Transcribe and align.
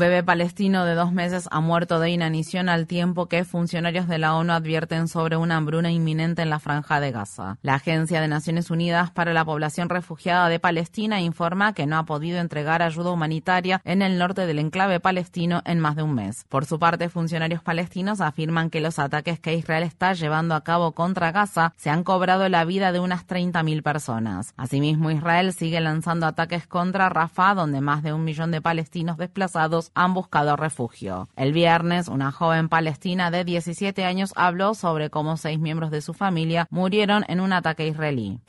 Bebé 0.00 0.22
palestino 0.22 0.86
de 0.86 0.94
dos 0.94 1.12
meses 1.12 1.46
ha 1.50 1.60
muerto 1.60 2.00
de 2.00 2.08
inanición 2.08 2.70
al 2.70 2.86
tiempo 2.86 3.26
que 3.26 3.44
funcionarios 3.44 4.08
de 4.08 4.16
la 4.16 4.34
ONU 4.34 4.54
advierten 4.54 5.08
sobre 5.08 5.36
una 5.36 5.58
hambruna 5.58 5.92
inminente 5.92 6.40
en 6.40 6.48
la 6.48 6.58
franja 6.58 7.00
de 7.00 7.12
Gaza. 7.12 7.58
La 7.60 7.74
Agencia 7.74 8.22
de 8.22 8.26
Naciones 8.26 8.70
Unidas 8.70 9.10
para 9.10 9.34
la 9.34 9.44
Población 9.44 9.90
Refugiada 9.90 10.48
de 10.48 10.58
Palestina 10.58 11.20
informa 11.20 11.74
que 11.74 11.86
no 11.86 11.98
ha 11.98 12.06
podido 12.06 12.40
entregar 12.40 12.80
ayuda 12.80 13.10
humanitaria 13.10 13.82
en 13.84 14.00
el 14.00 14.18
norte 14.18 14.46
del 14.46 14.58
enclave 14.58 15.00
palestino 15.00 15.60
en 15.66 15.78
más 15.78 15.96
de 15.96 16.02
un 16.02 16.14
mes. 16.14 16.46
Por 16.48 16.64
su 16.64 16.78
parte, 16.78 17.10
funcionarios 17.10 17.62
palestinos 17.62 18.22
afirman 18.22 18.70
que 18.70 18.80
los 18.80 18.98
ataques 18.98 19.38
que 19.38 19.54
Israel 19.54 19.82
está 19.82 20.14
llevando 20.14 20.54
a 20.54 20.64
cabo 20.64 20.92
contra 20.92 21.30
Gaza 21.30 21.74
se 21.76 21.90
han 21.90 22.04
cobrado 22.04 22.48
la 22.48 22.64
vida 22.64 22.92
de 22.92 23.00
unas 23.00 23.26
30.000 23.26 23.82
personas. 23.82 24.54
Asimismo, 24.56 25.10
Israel 25.10 25.52
sigue 25.52 25.80
lanzando 25.80 26.26
ataques 26.26 26.66
contra 26.66 27.10
Rafah, 27.10 27.54
donde 27.54 27.82
más 27.82 28.02
de 28.02 28.14
un 28.14 28.24
millón 28.24 28.50
de 28.50 28.62
palestinos 28.62 29.18
desplazados 29.18 29.89
han 29.94 30.14
buscado 30.14 30.56
refugio. 30.56 31.28
El 31.36 31.52
viernes, 31.52 32.08
una 32.08 32.32
joven 32.32 32.68
palestina 32.68 33.30
de 33.30 33.44
17 33.44 34.04
años 34.04 34.32
habló 34.36 34.74
sobre 34.74 35.10
cómo 35.10 35.36
seis 35.36 35.58
miembros 35.58 35.90
de 35.90 36.00
su 36.00 36.14
familia 36.14 36.66
murieron 36.70 37.24
en 37.28 37.40
un 37.40 37.52
ataque 37.52 37.86
israelí. 37.86 38.40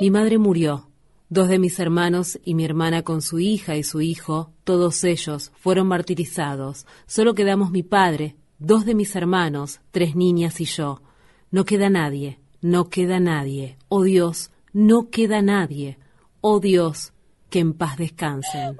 Mi 0.00 0.10
madre 0.10 0.38
murió. 0.38 0.88
Dos 1.28 1.48
de 1.48 1.58
mis 1.58 1.80
hermanos 1.80 2.38
y 2.44 2.54
mi 2.54 2.64
hermana 2.64 3.02
con 3.02 3.20
su 3.20 3.40
hija 3.40 3.74
y 3.74 3.82
su 3.82 4.00
hijo, 4.00 4.52
todos 4.62 5.02
ellos 5.02 5.50
fueron 5.56 5.88
martirizados. 5.88 6.86
Solo 7.06 7.34
quedamos 7.34 7.72
mi 7.72 7.82
padre, 7.82 8.36
dos 8.60 8.84
de 8.84 8.94
mis 8.94 9.16
hermanos, 9.16 9.80
tres 9.90 10.14
niñas 10.14 10.60
y 10.60 10.66
yo. 10.66 11.02
No 11.50 11.64
queda 11.64 11.90
nadie, 11.90 12.38
no 12.60 12.88
queda 12.90 13.18
nadie. 13.18 13.76
Oh 13.88 14.04
Dios, 14.04 14.52
no 14.72 15.10
queda 15.10 15.42
nadie. 15.42 15.98
Oh 16.40 16.60
Dios, 16.60 17.12
que 17.50 17.58
en 17.58 17.72
paz 17.72 17.96
descansen. 17.96 18.76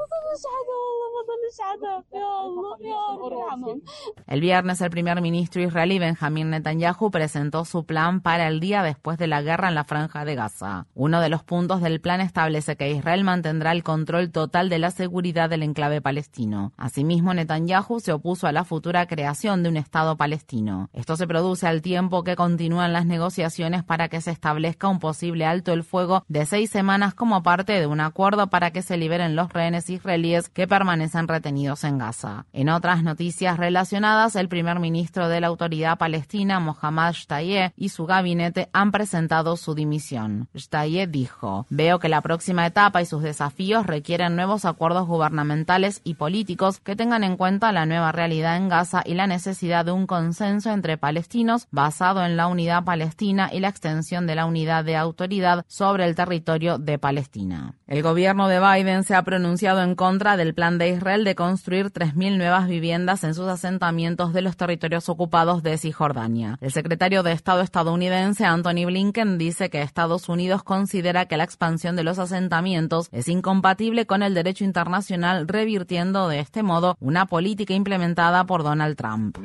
El 4.27 4.41
viernes 4.41 4.81
el 4.81 4.91
primer 4.91 5.21
ministro 5.21 5.63
israelí 5.63 5.99
Benjamín 5.99 6.51
Netanyahu 6.51 7.11
presentó 7.11 7.65
su 7.65 7.85
plan 7.85 8.21
para 8.21 8.49
el 8.49 8.61
día 8.61 8.83
después 8.83 9.19
de 9.19 9.27
la 9.27 9.43
guerra 9.43 9.69
en 9.69 9.75
la 9.75 9.85
franja 9.85 10.25
de 10.25 10.35
Gaza. 10.35 10.87
Uno 10.95 11.21
de 11.21 11.29
los 11.29 11.43
puntos 11.43 11.81
del 11.81 12.01
plan 12.01 12.21
establece 12.21 12.77
que 12.77 12.91
Israel 12.91 13.25
mantendrá 13.25 13.73
el 13.73 13.83
control 13.83 14.31
total 14.31 14.69
de 14.69 14.79
la 14.79 14.91
seguridad 14.91 15.49
del 15.49 15.63
enclave 15.63 16.01
palestino. 16.01 16.73
Asimismo, 16.77 17.35
Netanyahu 17.35 18.01
se 18.01 18.13
opuso 18.13 18.47
a 18.47 18.53
la 18.53 18.65
futura 18.65 19.07
creación 19.07 19.63
de 19.63 19.69
un 19.69 19.77
Estado 19.77 20.17
palestino. 20.17 20.91
Esto 20.93 21.17
se 21.17 21.27
produce 21.27 21.67
al 21.67 21.83
tiempo 21.83 22.25
que 22.25 22.37
continúan 22.37 22.93
las 22.93 23.07
negociaciones 23.07 23.85
para 23.85 24.09
que 24.09 24.21
se 24.21 24.31
establezca 24.33 24.89
un 24.89 24.99
posible 24.99 25.47
alto 25.47 25.73
el 25.73 25.85
fuego 25.85 26.25
de 26.29 26.47
seis 26.47 26.71
semanas 26.71 27.15
como 27.15 27.43
parte 27.43 27.75
de 27.75 27.87
un 27.87 28.01
acuerdo 28.01 28.49
para 28.49 28.71
que 28.71 28.83
se 28.83 28.97
liberen 28.97 29.37
los 29.37 29.53
rehenes 29.53 29.89
israelíes 29.89 30.49
que 30.49 30.67
permanecen 30.67 31.29
retenidos 31.29 31.76
en 31.85 31.99
Gaza. 31.99 32.47
En 32.53 32.69
otras 32.69 33.03
noticias 33.03 33.59
relacionadas, 33.59 34.37
el 34.37 34.49
primer 34.49 34.81
ministro 34.81 35.29
de 35.29 35.41
la 35.41 35.47
autoridad 35.47 35.99
palestina, 35.99 36.61
Mohammad 36.61 37.13
Shtayeh, 37.13 37.73
y 37.77 37.91
su 37.91 38.07
gabinete 38.07 38.69
han 38.73 38.93
presentado 38.93 39.57
su 39.57 39.75
dimisión. 39.75 40.49
Shtayeh 40.55 41.07
dijo, 41.07 41.67
veo 41.71 41.99
que 41.99 42.09
la 42.09 42.21
próxima 42.21 42.67
etapa 42.67 43.03
y 43.03 43.07
sus 43.07 43.23
desafíos 43.23 43.87
requieren 43.87 44.37
nuevos 44.37 44.65
acuerdos 44.65 45.07
gubernamentales 45.07 46.01
y 46.05 46.15
políticos 46.15 46.81
que 46.81 46.97
tengan 46.97 47.25
en 47.25 47.37
cuenta 47.37 47.73
la 47.73 47.87
nueva 47.87 48.13
realidad 48.13 48.57
en 48.57 48.69
Gaza 48.69 49.03
y 49.05 49.15
la 49.15 49.27
necesidad 49.27 49.85
de 49.85 49.93
un 49.93 50.07
consenso 50.07 50.71
entre 50.71 50.99
palestinos 50.99 51.69
basado 51.71 52.25
en 52.25 52.37
la 52.37 52.47
unidad 52.47 52.85
palestina 52.85 53.51
y 53.53 53.61
la 53.61 53.69
extensión 53.69 54.27
de 54.27 54.35
la 54.35 54.47
unidad 54.47 54.85
de 54.85 54.97
autoridad 54.97 55.65
sobre 55.69 56.05
el 56.05 56.15
territorio 56.15 56.79
de 56.79 56.99
Palestina. 56.99 57.75
El 57.87 58.03
gobierno 58.03 58.49
de 58.49 58.61
Biden 58.61 59.05
se 59.05 59.15
ha 59.15 59.23
pronunciado 59.23 59.83
en 59.83 59.95
contra 59.95 60.37
del 60.37 60.55
plan 60.55 60.79
de 60.79 60.91
Israel 60.91 61.25
de 61.25 61.35
3.000 61.65 62.37
nuevas 62.37 62.69
viviendas 62.69 63.25
en 63.25 63.35
sus 63.35 63.49
asentamientos 63.49 64.33
de 64.33 64.43
los 64.43 64.57
territorios 64.57 65.09
ocupados 65.09 65.63
de 65.63 65.79
Cisjordania. 65.79 66.59
El 66.61 66.73
secretario 66.73 67.23
de 67.23 67.33
Estado 67.33 67.61
estadounidense 67.61 68.45
Anthony 68.45 68.87
Blinken 68.87 69.39
dice 69.39 69.71
que 69.71 69.83
Estados 69.83 70.29
Unidos 70.29 70.63
considera 70.63 71.27
que 71.27 71.37
la 71.37 71.45
expansión 71.45 71.97
de 71.97 72.05
los 72.05 72.19
asentamientos 72.19 73.09
es 73.13 73.29
incompatible 73.29 74.07
con 74.07 74.23
el 74.23 74.35
derecho 74.35 74.65
internacional, 74.65 75.49
revirtiendo 75.49 76.29
de 76.29 76.41
este 76.41 76.63
modo 76.63 76.97
una 77.01 77.27
política 77.27 77.75
implementada 77.75 78.45
por 78.45 78.63
Donald 78.63 78.97
Trump. 78.97 79.39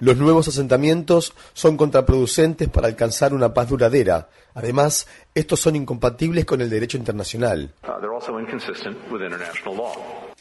Los 0.00 0.16
nuevos 0.16 0.48
asentamientos 0.48 1.34
son 1.52 1.76
contraproducentes 1.76 2.68
para 2.68 2.88
alcanzar 2.88 3.34
una 3.34 3.52
paz 3.54 3.68
duradera. 3.68 4.28
Además, 4.54 5.06
estos 5.34 5.60
son 5.60 5.76
incompatibles 5.76 6.44
con 6.44 6.60
el 6.60 6.70
derecho 6.70 6.96
internacional. 6.98 7.72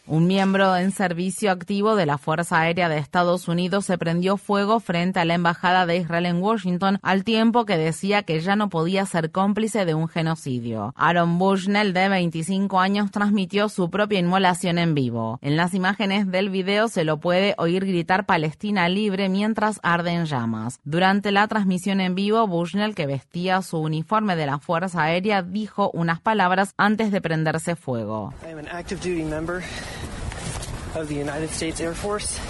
Un 0.07 0.25
miembro 0.25 0.75
en 0.75 0.91
servicio 0.91 1.51
activo 1.51 1.95
de 1.95 2.07
la 2.07 2.17
Fuerza 2.17 2.59
Aérea 2.59 2.89
de 2.89 2.97
Estados 2.97 3.47
Unidos 3.47 3.85
se 3.85 4.00
prendió 4.00 4.35
fuego 4.35 4.79
frente 4.79 5.19
a 5.19 5.25
la 5.25 5.35
Embajada 5.35 5.85
de 5.85 5.97
Israel 5.97 6.25
en 6.25 6.41
Washington 6.41 6.97
al 7.03 7.23
tiempo 7.23 7.66
que 7.66 7.78
decía 7.78 8.23
que 8.23 8.39
ya 8.39 8.56
no 8.56 8.69
podía 8.69 9.06
ser 9.06 9.31
cómplice 9.31 9.85
de 9.85 9.94
un 9.94 10.07
genocidio. 10.07 10.94
Aaron 10.97 11.38
Bushnell, 11.38 11.94
de 11.94 12.09
25 12.09 12.79
años, 12.79 13.12
transmitió 13.12 13.69
su 13.69 13.91
propia 13.91 14.19
inmolación 14.19 14.79
en 14.79 14.95
vivo. 14.95 15.38
En 15.41 15.56
las 15.56 15.75
imágenes 15.75 16.29
del 16.31 16.50
video 16.50 16.88
se 16.88 17.03
lo 17.03 17.19
puede 17.19 17.53
oír 17.59 17.85
gritar 17.85 18.25
Palestina 18.25 18.89
libre 18.89 19.29
mientras 19.29 19.79
arden 19.83 20.25
llamas. 20.25 20.79
Durante 20.83 21.31
la 21.31 21.47
transmisión 21.47 22.01
en 22.01 22.16
vivo, 22.16 22.47
Bushnell, 22.47 22.95
que 22.95 23.06
vestía 23.06 23.62
su 23.62 23.78
uniforme 23.78 24.35
de 24.35 24.47
la 24.47 24.57
Fuerza 24.57 25.03
Aérea, 25.03 25.44
dijo 25.44 25.91
unas 25.94 26.19
palabras 26.19 26.73
antes 26.75 27.12
de 27.12 27.22
prenderse 27.22 27.75
fuego. 27.75 28.33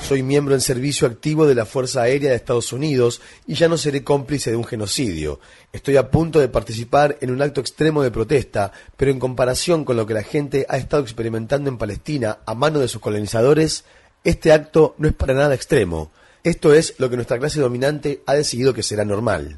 Soy 0.04 0.24
miembro 0.24 0.56
en 0.56 0.62
servicio 0.62 1.08
activo 1.08 1.46
de 1.46 1.54
la 1.54 1.66
Fuerza 1.66 2.02
Aérea 2.02 2.32
de 2.32 2.36
Estados 2.36 2.74
Unidos 2.74 3.22
y 3.46 3.54
ya 3.54 3.68
no 3.68 3.78
seré 3.78 4.04
cómplice 4.04 4.50
de 4.50 4.56
un 4.56 4.64
genocidio. 4.64 5.40
Estoy 5.72 5.98
a 5.98 6.10
punto 6.10 6.40
de 6.40 6.48
participar 6.48 7.18
en 7.22 7.30
un 7.30 7.42
acto 7.44 7.62
extremo 7.62 8.02
de 8.02 8.10
protesta, 8.10 8.72
pero 8.98 9.12
en 9.12 9.20
comparación 9.20 9.86
con 9.86 9.96
lo 9.96 10.08
que 10.08 10.16
la 10.16 10.24
gente 10.24 10.66
ha 10.70 10.78
estado 10.78 11.04
experimentando 11.04 11.70
en 11.70 11.78
Palestina 11.78 12.40
a 12.46 12.56
mano 12.56 12.80
de 12.80 12.88
sus 12.88 13.00
colonizadores, 13.00 13.84
este 14.24 14.52
acto 14.52 14.96
no 14.98 15.08
es 15.08 15.14
para 15.14 15.36
nada 15.36 15.54
extremo. 15.54 16.12
Esto 16.44 16.74
es 16.74 16.96
lo 16.98 17.12
que 17.12 17.18
nuestra 17.18 17.38
clase 17.38 17.62
dominante 17.62 18.24
ha 18.26 18.34
decidido 18.34 18.74
que 18.74 18.82
será 18.82 19.06
normal. 19.06 19.56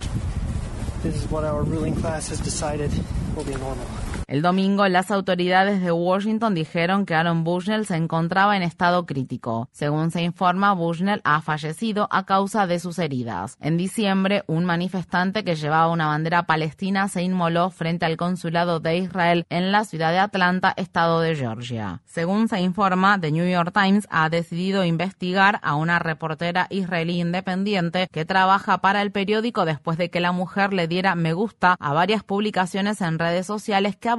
El 4.34 4.42
domingo, 4.42 4.88
las 4.88 5.12
autoridades 5.12 5.80
de 5.84 5.92
Washington 5.92 6.56
dijeron 6.56 7.06
que 7.06 7.14
Aaron 7.14 7.44
Bushnell 7.44 7.86
se 7.86 7.98
encontraba 7.98 8.58
en 8.58 8.64
estado 8.64 9.06
crítico. 9.06 9.70
Según 9.72 10.10
se 10.10 10.24
informa, 10.24 10.74
Bushnell 10.74 11.22
ha 11.24 11.40
fallecido 11.44 12.08
a 12.10 12.26
causa 12.26 12.66
de 12.66 12.80
sus 12.80 12.98
heridas. 12.98 13.58
En 13.62 13.78
diciembre, 13.78 14.44
un 14.48 14.66
manifestante 14.66 15.44
que 15.44 15.54
llevaba 15.54 15.92
una 15.92 16.08
bandera 16.08 16.48
palestina 16.48 17.10
se 17.10 17.22
inmoló 17.22 17.70
frente 17.70 18.08
al 18.08 18.18
consulado 18.18 18.80
de 18.80 18.98
Israel 18.98 19.46
en 19.52 19.72
la 19.72 19.84
ciudad 19.84 20.12
de 20.12 20.18
Atlanta, 20.18 20.74
estado 20.78 21.20
de 21.20 21.36
Georgia. 21.36 22.02
Según 22.06 22.48
se 22.48 22.60
informa, 22.60 23.22
The 23.22 23.32
New 23.32 23.48
York 23.48 23.72
Times 23.72 24.08
ha 24.10 24.30
decidido 24.30 24.84
investigar 24.84 25.60
a 25.62 25.76
una 25.76 26.00
reportera 26.00 26.66
israelí 26.72 27.22
independiente 27.22 28.08
que 28.12 28.26
trabaja 28.26 28.80
para 28.80 29.04
el 29.04 29.12
periódico 29.12 29.64
después 29.66 30.00
de 30.00 30.10
que 30.10 30.22
la 30.22 30.32
mujer 30.32 30.74
le 30.74 30.88
diera 30.88 31.14
me 31.14 31.34
gusta 31.34 31.76
a 31.80 31.94
varias 31.94 32.24
publicaciones 32.24 33.00
en 33.02 33.20
redes 33.20 33.46
sociales 33.46 33.96
que 33.96 34.10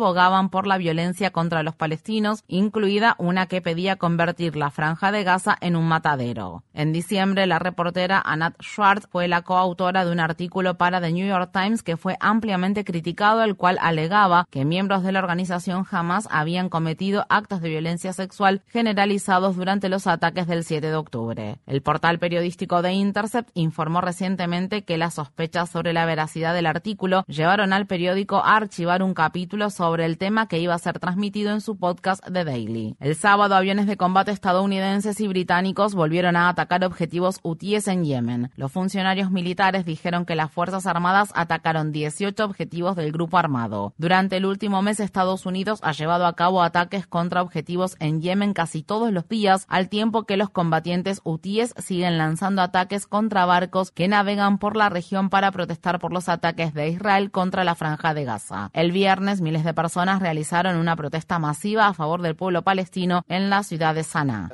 por 0.51 0.67
la 0.67 0.77
violencia 0.77 1.31
contra 1.31 1.63
los 1.63 1.75
palestinos, 1.75 2.45
incluida 2.47 3.15
una 3.19 3.47
que 3.47 3.63
pedía 3.63 3.97
convertir 3.97 4.55
la 4.55 4.71
franja 4.71 5.11
de 5.11 5.25
Gaza 5.25 5.57
en 5.63 5.77
un 5.77 5.89
matadero. 5.89 6.63
En 6.75 6.93
diciembre, 6.93 7.47
la 7.47 7.59
reportera 7.59 8.21
Anat 8.23 8.55
Schwartz 8.63 9.09
fue 9.11 9.29
la 9.29 9.41
coautora 9.41 10.05
de 10.05 10.13
un 10.13 10.21
artículo 10.21 10.75
para 10.77 11.01
The 11.01 11.11
New 11.11 11.27
York 11.27 11.51
Times 11.53 11.83
que 11.83 11.97
fue 11.97 12.19
ampliamente 12.21 12.85
criticado, 12.85 13.43
el 13.43 13.57
cual 13.57 13.79
alegaba 13.81 14.47
que 14.51 14.67
miembros 14.67 15.03
de 15.05 15.13
la 15.13 15.21
organización 15.21 15.87
Hamas 15.91 16.29
habían 16.31 16.69
cometido 16.69 17.25
actos 17.31 17.63
de 17.63 17.71
violencia 17.71 18.13
sexual 18.13 18.61
generalizados 18.69 19.57
durante 19.57 19.89
los 19.89 20.07
ataques 20.07 20.47
del 20.47 20.65
7 20.65 20.87
de 20.87 20.97
octubre. 20.97 21.57
El 21.67 21.81
portal 21.81 22.19
periodístico 22.19 22.83
de 22.83 22.93
Intercept 22.93 23.51
informó 23.55 24.03
recientemente 24.03 24.83
que 24.83 24.99
las 24.99 25.15
sospechas 25.15 25.71
sobre 25.71 25.95
la 25.95 26.05
veracidad 26.05 26.53
del 26.53 26.67
artículo 26.67 27.25
llevaron 27.27 27.73
al 27.73 27.87
periódico 27.87 28.37
a 28.37 28.57
archivar 28.57 29.03
un 29.03 29.15
capítulo 29.15 29.71
sobre 29.71 29.84
el 29.85 30.19
tema 30.19 30.49
que 30.49 30.59
iba 30.59 30.75
a 30.75 30.79
ser 30.79 30.99
transmitido 30.99 31.53
en 31.53 31.61
su 31.61 31.77
podcast 31.77 32.25
The 32.25 32.45
Daily. 32.45 32.97
El 33.01 33.15
sábado, 33.17 33.55
aviones 33.55 33.87
de 33.87 33.99
combate 33.99 34.31
estadounidenses 34.31 35.21
y 35.21 35.29
británicos 35.29 35.95
volvieron 35.95 36.37
a 36.37 36.49
atacar 36.49 36.85
objetivos 36.85 37.39
hutíes 37.43 37.87
en 37.87 38.05
Yemen. 38.05 38.51
Los 38.57 38.73
funcionarios 38.73 39.31
militares 39.31 39.85
dijeron 39.85 40.25
que 40.25 40.37
las 40.37 40.51
Fuerzas 40.51 40.87
Armadas 40.87 41.31
atacaron 41.35 41.93
18 41.93 42.45
objetivos 42.45 42.97
del 42.97 43.13
grupo 43.13 43.37
armado. 43.37 43.93
Durante 43.99 44.39
el 44.39 44.47
último 44.47 44.81
mes, 44.81 45.01
Estados 45.01 45.45
Unidos 45.45 45.81
ha 45.83 45.93
llevado 45.93 46.27
a 46.27 46.35
cabo 46.35 46.63
ataques 46.63 47.07
contra 47.07 47.43
objetivos 47.43 47.97
en 48.01 48.23
Yemen 48.23 48.55
casi 48.55 48.83
todos 48.83 49.13
los 49.13 49.29
días, 49.29 49.67
al 49.69 49.89
tiempo 49.89 50.25
que 50.25 50.39
los 50.39 50.49
combatientes 50.49 51.21
hutíes 51.25 51.75
siguen 51.77 52.17
lanzando 52.17 52.63
ataques 52.63 53.07
contra 53.07 53.45
barcos 53.45 53.91
que 53.91 54.09
navegan 54.09 54.59
por 54.59 54.77
la 54.77 54.89
región 54.89 55.29
para 55.29 55.53
protestar 55.53 55.99
por 55.99 56.13
los 56.13 56.31
ataques 56.31 56.73
de 56.73 56.89
Israel 56.89 57.31
contra 57.31 57.65
la 57.65 57.75
franja 57.75 58.15
de 58.15 58.25
Gaza. 58.25 58.71
El 58.73 58.93
viernes, 58.93 59.41
miles 59.41 59.65
de 59.65 59.74
personas 59.75 60.21
realizaron 60.21 60.77
una 60.77 60.97
protesta 60.97 61.39
masiva 61.39 61.87
a 61.87 61.95
favor 61.95 62.23
del 62.23 62.37
pueblo 62.37 62.63
palestino 62.63 63.25
en 63.29 63.51
la 63.51 63.63
ciudad 63.63 63.95
de 63.95 64.05
Sanaa. 64.05 64.51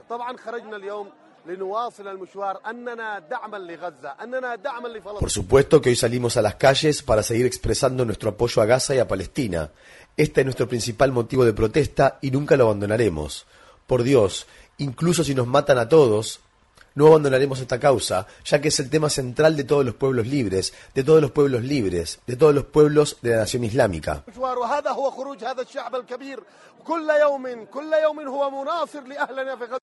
Por 5.18 5.30
supuesto 5.30 5.80
que 5.80 5.88
hoy 5.88 5.96
salimos 5.96 6.36
a 6.36 6.42
las 6.42 6.54
calles 6.56 7.02
para 7.02 7.22
seguir 7.22 7.46
expresando 7.46 8.04
nuestro 8.04 8.30
apoyo 8.30 8.60
a 8.60 8.66
Gaza 8.66 8.94
y 8.94 8.98
a 8.98 9.08
Palestina. 9.08 9.70
Este 10.16 10.42
es 10.42 10.44
nuestro 10.44 10.68
principal 10.68 11.12
motivo 11.12 11.44
de 11.44 11.54
protesta 11.54 12.18
y 12.20 12.30
nunca 12.30 12.56
lo 12.56 12.64
abandonaremos. 12.64 13.46
Por 13.86 14.02
Dios, 14.02 14.46
incluso 14.78 15.24
si 15.24 15.34
nos 15.34 15.46
matan 15.46 15.78
a 15.78 15.88
todos, 15.88 16.40
no 16.94 17.08
abandonaremos 17.08 17.60
esta 17.60 17.78
causa, 17.78 18.26
ya 18.44 18.60
que 18.60 18.68
es 18.68 18.80
el 18.80 18.90
tema 18.90 19.10
central 19.10 19.56
de 19.56 19.64
todos 19.64 19.84
los 19.84 19.94
pueblos 19.94 20.26
libres, 20.26 20.72
de 20.94 21.04
todos 21.04 21.20
los 21.20 21.30
pueblos 21.30 21.62
libres, 21.62 22.20
de 22.26 22.36
todos 22.36 22.54
los 22.54 22.64
pueblos 22.64 23.18
de 23.22 23.30
la 23.30 23.36
nación 23.38 23.64
islámica. 23.64 24.24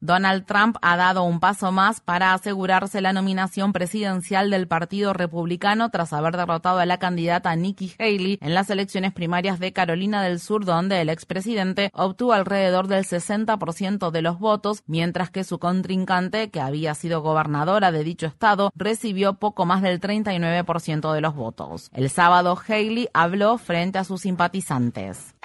Donald 0.02 0.46
Trump 0.46 0.78
ha 0.82 0.98
dado 0.98 1.24
un 1.24 1.40
paso 1.40 1.72
más 1.72 2.02
para 2.02 2.34
asegurarse 2.34 3.02
la 3.02 3.14
nominación 3.14 3.74
presidencial 3.74 4.50
del 4.50 4.68
Partido 4.68 5.14
Republicano 5.14 5.90
tras 5.90 6.14
haber 6.14 6.36
derrotado 6.38 6.80
a 6.80 6.86
la 6.86 6.98
candidata 6.98 7.56
Nikki 7.56 7.94
Haley 8.00 8.40
en 8.42 8.54
las 8.54 8.70
elecciones 8.70 9.14
primarias 9.14 9.60
de 9.60 9.74
Carolina 9.74 10.22
del 10.22 10.40
Sur, 10.40 10.66
donde 10.66 11.02
el 11.02 11.10
expresidente 11.10 11.90
obtuvo 11.94 12.34
alrededor 12.34 12.88
del 12.88 13.06
60% 13.06 14.12
de 14.12 14.22
los 14.22 14.40
votos, 14.40 14.84
mientras 14.86 15.30
que 15.30 15.44
su 15.44 15.60
contrincante, 15.60 16.50
que 16.50 16.62
había 16.62 16.96
sido 16.96 17.22
gobernadora 17.22 17.92
de 17.92 18.04
dicho 18.04 18.28
estado, 18.28 18.72
recibió 18.76 19.34
poco 19.34 19.66
más 19.66 19.82
del 19.82 20.00
39% 20.00 21.14
de 21.14 21.22
los 21.22 21.36
votos. 21.36 21.90
El 21.94 22.10
sábado, 22.10 22.58
Haley 22.68 23.10
habló 23.14 23.58
frente 23.58 24.00
a 24.00 24.04
sus 24.04 24.22
simpatizantes. 24.22 25.37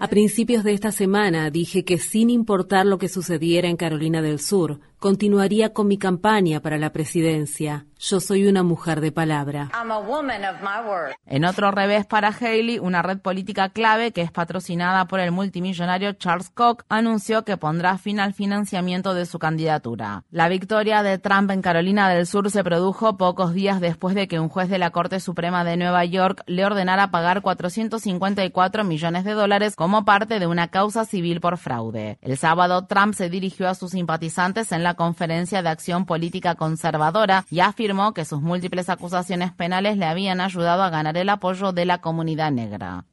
A 0.00 0.08
principios 0.08 0.64
de 0.64 0.72
esta 0.72 0.92
semana 0.92 1.50
dije 1.50 1.84
que 1.84 1.98
sin 1.98 2.30
importar 2.30 2.86
lo 2.86 2.98
que 2.98 3.08
sucediera 3.08 3.68
en 3.68 3.76
Carolina 3.76 4.22
del 4.22 4.40
Sur, 4.40 4.80
continuaría 4.98 5.72
con 5.72 5.88
mi 5.88 5.98
campaña 5.98 6.60
para 6.60 6.78
la 6.78 6.92
presidencia. 6.92 7.86
Yo 7.98 8.20
soy 8.20 8.46
una 8.46 8.62
mujer 8.62 9.00
de 9.00 9.10
palabra. 9.10 9.70
En 11.24 11.44
otro 11.46 11.70
revés 11.70 12.04
para 12.04 12.28
Haley, 12.28 12.78
una 12.78 13.00
red 13.00 13.18
política 13.18 13.70
clave 13.70 14.12
que 14.12 14.20
es 14.20 14.30
patrocinada 14.30 15.06
por 15.06 15.18
el 15.18 15.32
multimillonario 15.32 16.12
Charles 16.12 16.50
Koch 16.50 16.82
anunció 16.90 17.44
que 17.44 17.56
pondrá 17.56 17.96
fin 17.96 18.20
al 18.20 18.34
financiamiento 18.34 19.14
de 19.14 19.24
su 19.24 19.38
candidatura. 19.38 20.24
La 20.30 20.48
victoria 20.48 21.02
de 21.02 21.18
Trump 21.18 21.50
en 21.50 21.62
Carolina 21.62 22.10
del 22.10 22.26
Sur 22.26 22.50
se 22.50 22.62
produjo 22.62 23.16
pocos 23.16 23.54
días 23.54 23.80
después 23.80 24.14
de 24.14 24.28
que 24.28 24.40
un 24.40 24.50
juez 24.50 24.68
de 24.68 24.78
la 24.78 24.90
Corte 24.90 25.18
Suprema 25.18 25.64
de 25.64 25.78
Nueva 25.78 26.04
York 26.04 26.42
le 26.46 26.66
ordenara 26.66 27.10
pagar 27.10 27.40
454 27.40 28.84
millones 28.84 29.24
de 29.24 29.32
dólares 29.32 29.74
como 29.74 30.04
parte 30.04 30.38
de 30.38 30.46
una 30.46 30.68
causa 30.68 31.06
civil 31.06 31.40
por 31.40 31.56
fraude. 31.56 32.18
El 32.20 32.36
sábado, 32.36 32.86
Trump 32.86 33.14
se 33.14 33.30
dirigió 33.30 33.68
a 33.68 33.74
sus 33.74 33.92
simpatizantes 33.92 34.70
en 34.72 34.82
la 34.86 34.94
Conferencia 34.94 35.62
de 35.62 35.68
Acción 35.68 36.06
Política 36.06 36.54
Conservadora 36.54 37.44
y 37.50 37.60
afirmó 37.60 37.86
afirmó 37.86 38.14
que 38.14 38.24
sus 38.24 38.40
múltiples 38.40 38.88
acusaciones 38.88 39.52
penales 39.52 39.96
le 39.96 40.06
habían 40.06 40.40
ayudado 40.40 40.82
a 40.82 40.90
ganar 40.90 41.16
el 41.16 41.28
apoyo 41.28 41.72
de 41.72 41.84
la 41.84 42.00
comunidad 42.00 42.50
negra. 42.50 43.04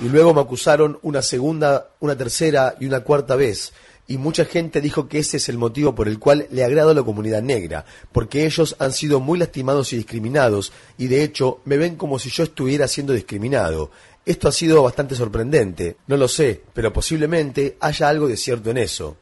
Y 0.00 0.08
luego 0.08 0.34
me 0.34 0.40
acusaron 0.40 0.98
una 1.02 1.22
segunda, 1.22 1.90
una 2.00 2.16
tercera 2.16 2.74
y 2.80 2.86
una 2.86 3.00
cuarta 3.00 3.36
vez. 3.36 3.72
Y 4.08 4.18
mucha 4.18 4.44
gente 4.44 4.80
dijo 4.80 5.06
que 5.06 5.20
ese 5.20 5.36
es 5.36 5.48
el 5.48 5.56
motivo 5.56 5.94
por 5.94 6.08
el 6.08 6.18
cual 6.18 6.48
le 6.50 6.64
agrado 6.64 6.90
a 6.90 6.94
la 6.94 7.04
comunidad 7.04 7.42
negra, 7.42 7.84
porque 8.10 8.44
ellos 8.44 8.74
han 8.80 8.92
sido 8.92 9.20
muy 9.20 9.38
lastimados 9.38 9.92
y 9.92 9.98
discriminados, 9.98 10.72
y 10.98 11.06
de 11.06 11.22
hecho 11.22 11.60
me 11.64 11.76
ven 11.76 11.94
como 11.94 12.18
si 12.18 12.28
yo 12.30 12.42
estuviera 12.42 12.88
siendo 12.88 13.12
discriminado. 13.12 13.90
Esto 14.30 14.46
ha 14.46 14.52
sido 14.52 14.84
bastante 14.84 15.16
sorprendente. 15.16 15.96
No 16.06 16.16
lo 16.16 16.28
sé, 16.28 16.62
pero 16.72 16.92
posiblemente 16.92 17.76
haya 17.80 18.08
algo 18.08 18.28
de 18.28 18.36
cierto 18.36 18.70
en 18.70 18.78
eso. 18.78 19.16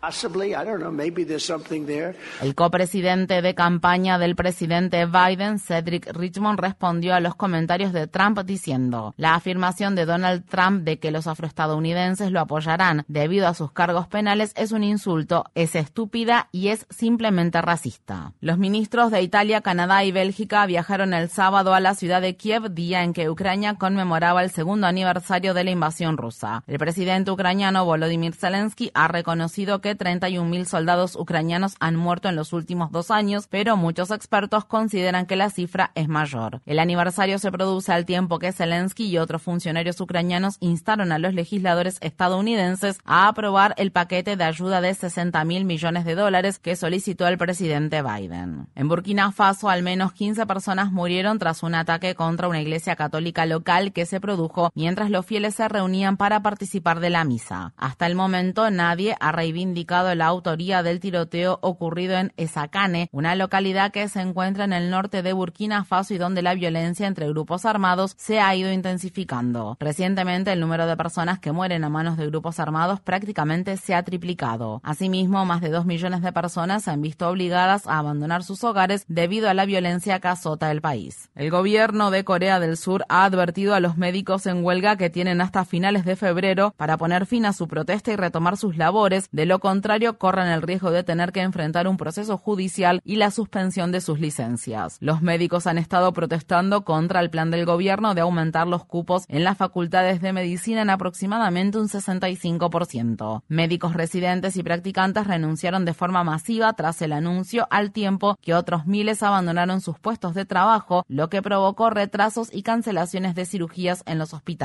El 2.43 2.55
copresidente 2.55 3.41
de 3.41 3.55
campaña 3.55 4.19
del 4.19 4.37
presidente 4.37 5.07
Biden, 5.07 5.61
Cedric 5.61 6.13
Richmond, 6.13 6.61
respondió 6.61 7.15
a 7.15 7.21
los 7.21 7.37
comentarios 7.37 7.95
de 7.95 8.07
Trump 8.07 8.41
diciendo, 8.41 9.15
la 9.17 9.35
afirmación 9.35 9.95
de 9.95 10.05
Donald 10.05 10.45
Trump 10.47 10.85
de 10.85 10.99
que 10.99 11.11
los 11.11 11.27
afroestadounidenses 11.27 12.31
lo 12.31 12.41
apoyarán 12.41 13.07
debido 13.09 13.49
a 13.49 13.55
sus 13.55 13.73
cargos 13.73 14.09
penales 14.09 14.53
es 14.57 14.73
un 14.73 14.85
insulto, 14.85 15.47
es 15.55 15.75
estúpida 15.75 16.51
y 16.53 16.69
es 16.69 16.87
simplemente 16.91 17.63
racista. 17.63 18.35
Los 18.43 18.59
ministros 18.59 19.11
de 19.11 19.23
Italia, 19.23 19.63
Canadá 19.63 20.05
y 20.05 20.13
Bélgica 20.13 20.67
viajaron 20.67 21.15
el 21.15 21.31
sábado 21.31 21.73
a 21.73 21.81
la 21.81 21.95
ciudad 21.95 22.21
de 22.21 22.37
Kiev, 22.37 22.75
día 22.75 23.05
en 23.05 23.15
que 23.15 23.31
Ucrania 23.31 23.77
conmemoraba 23.77 24.45
el 24.45 24.51
segundo 24.51 24.87
aniversario 24.87 24.98
aniversario 24.99 25.55
de 25.55 25.63
la 25.63 25.71
invasión 25.71 26.17
rusa. 26.17 26.65
El 26.67 26.79
presidente 26.79 27.31
ucraniano 27.31 27.85
Volodymyr 27.85 28.35
Zelensky 28.35 28.91
ha 28.95 29.07
reconocido 29.07 29.81
que 29.81 29.97
31.000 29.97 30.65
soldados 30.65 31.15
ucranianos 31.15 31.77
han 31.79 31.95
muerto 31.95 32.29
en 32.29 32.35
los 32.35 32.53
últimos 32.53 32.91
dos 32.91 33.13
años, 33.13 33.47
pero 33.49 33.77
muchos 33.77 34.11
expertos 34.11 34.65
consideran 34.65 35.27
que 35.27 35.37
la 35.37 35.51
cifra 35.51 35.93
es 35.95 36.09
mayor. 36.09 36.63
El 36.67 36.81
aniversario 36.81 37.39
se 37.39 37.53
produce 37.53 37.93
al 37.93 38.07
tiempo 38.07 38.41
que 38.41 38.53
Zelensky 38.53 39.07
y 39.07 39.19
otros 39.19 39.41
funcionarios 39.43 40.01
ucranianos 40.01 40.57
instaron 40.59 41.13
a 41.13 41.19
los 41.19 41.33
legisladores 41.33 41.99
estadounidenses 42.01 42.99
a 43.05 43.29
aprobar 43.29 43.75
el 43.79 43.93
paquete 43.93 44.37
de 44.37 44.45
ayuda 44.45 44.81
de 44.81 44.95
60 44.95 45.45
mil 45.45 45.65
millones 45.65 46.05
de 46.05 46.17
dólares 46.17 46.59
que 46.59 46.75
solicitó 46.75 47.29
el 47.29 47.39
presidente 47.39 48.03
Biden. 48.03 48.67
En 48.75 48.89
Burkina 48.89 49.31
Faso, 49.31 49.69
al 49.69 49.85
menos 49.85 50.13
15 50.13 50.45
personas 50.47 50.91
murieron 50.91 51.39
tras 51.39 51.63
un 51.63 51.77
ataque 51.77 52.17
contra 52.17 52.49
una 52.49 52.61
iglesia 52.61 52.97
católica 52.97 53.47
local 53.47 53.93
que 53.93 54.07
se 54.07 54.21
produjo 54.21 54.71
mientras 54.79 55.11
los 55.11 55.27
fieles 55.27 55.57
se 55.57 55.67
reunían 55.67 56.17
para 56.17 56.41
participar 56.41 57.01
de 57.01 57.11
la 57.11 57.25
misa. 57.25 57.73
Hasta 57.77 58.07
el 58.07 58.15
momento 58.15 58.71
nadie 58.71 59.17
ha 59.19 59.33
reivindicado 59.33 60.15
la 60.15 60.27
autoría 60.27 60.85
del 60.85 61.01
tiroteo 61.01 61.59
ocurrido 61.63 62.17
en 62.17 62.33
Esacane, 62.37 63.09
una 63.11 63.35
localidad 63.35 63.91
que 63.91 64.07
se 64.07 64.21
encuentra 64.21 64.67
en 64.67 64.73
el 64.73 64.89
norte 64.89 65.25
de 65.25 65.33
Burkina 65.33 65.85
Faso 65.85 66.15
y 66.15 66.19
donde 66.19 66.43
la 66.43 66.55
violencia 66.55 67.09
entre 67.09 67.29
grupos 67.29 67.65
armados 67.65 68.15
se 68.17 68.39
ha 68.39 68.55
ido 68.55 68.71
intensificando. 68.71 69.77
Recientemente 69.81 70.53
el 70.53 70.61
número 70.61 70.87
de 70.87 70.97
personas 70.97 71.41
que 71.41 71.51
mueren 71.51 71.83
a 71.83 71.89
manos 71.89 72.17
de 72.17 72.27
grupos 72.27 72.61
armados 72.61 73.01
prácticamente 73.01 73.79
se 73.79 73.97
ha 73.97 74.05
triplicado. 74.05 74.81
Asimismo, 74.85 75.45
más 75.45 75.61
de 75.61 75.71
dos 75.71 75.87
millones 75.87 76.23
de 76.23 76.33
personas 76.33 76.85
se 76.85 76.93
han 76.93 77.03
visto 77.03 77.29
obligadas 77.29 77.89
a 77.89 77.99
abandonar 77.99 78.45
sus 78.45 78.63
hogares 78.63 79.05
debido 79.09 79.51
a 79.51 79.55
la 79.55 79.67
violencia 79.67 80.21
que 80.21 80.29
azota 80.29 80.71
el 80.71 80.81
país. 80.81 81.31
El 81.35 81.51
gobierno 81.51 82.13
de 82.13 82.23
Corea 82.23 82.61
del 82.61 82.77
Sur 82.77 83.05
ha 83.09 83.25
advertido 83.25 83.75
a 83.75 83.81
los 83.81 83.97
médicos 83.97 84.47
en 84.47 84.68
huelga 84.69 84.97
que 84.97 85.09
tienen 85.09 85.41
hasta 85.41 85.65
finales 85.65 86.05
de 86.05 86.15
febrero 86.15 86.75
para 86.77 86.99
poner 86.99 87.25
fin 87.25 87.47
a 87.47 87.55
su 87.55 87.69
protesta 87.69 88.13
y 88.13 88.17
retomar 88.17 88.59
sus 88.59 88.77
labores. 88.77 89.31
De 89.33 89.47
lo 89.47 89.61
contrario, 89.61 90.19
corren 90.19 90.49
el 90.49 90.61
riesgo 90.61 90.91
de 90.91 91.03
tener 91.03 91.33
que 91.33 91.41
enfrentar 91.41 91.89
un 91.89 91.97
proceso 91.97 92.37
judicial 92.37 93.01
y 93.03 93.17
la 93.17 93.31
suspensión 93.31 93.93
de 93.93 94.03
sus 94.03 94.21
licencias. 94.21 94.99
Los 95.01 95.23
médicos 95.23 95.67
han 95.67 95.79
estado 95.79 96.13
protestando 96.13 96.85
contra 96.85 97.21
el 97.21 97.31
plan 97.31 97.51
del 97.51 97.65
gobierno 97.65 98.15
de 98.15 98.21
aumentar 98.21 98.67
los 98.67 98.85
cupos 98.85 99.25
en 99.29 99.43
las 99.43 99.57
facultades 99.57 100.21
de 100.21 100.35
medicina 100.35 100.83
en 100.83 100.91
aproximadamente 100.91 101.79
un 101.79 101.89
65%. 101.89 103.45
Médicos 103.49 103.95
residentes 103.95 104.59
y 104.59 104.63
practicantes 104.63 105.27
renunciaron 105.27 105.87
de 105.87 105.95
forma 105.95 106.25
masiva 106.25 106.75
tras 106.75 107.01
el 107.01 107.13
anuncio 107.13 107.67
al 107.71 107.91
tiempo 107.91 108.37
que 108.43 108.53
otros 108.53 108.85
miles 108.85 109.23
abandonaron 109.23 109.81
sus 109.81 109.99
puestos 109.99 110.35
de 110.35 110.45
trabajo, 110.45 111.07
lo 111.09 111.31
que 111.31 111.41
provocó 111.41 111.89
retrasos 111.89 112.51
y 112.53 112.63
cancelaciones 112.63 113.35
de 113.35 113.47
cirugías 113.47 114.03
en 114.05 114.19
los 114.19 114.35
hospitales. 114.35 114.58